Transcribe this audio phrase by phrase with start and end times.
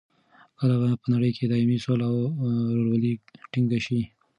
[0.57, 2.17] کله به په نړۍ کې دایمي سوله او
[2.75, 3.13] رورولي
[3.51, 4.01] ټینګه شي؟